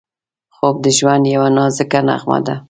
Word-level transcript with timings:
خوب 0.55 0.75
د 0.85 0.87
ژوند 0.97 1.23
یوه 1.35 1.49
نازکه 1.57 1.99
نغمه 2.07 2.39
ده 2.45 2.55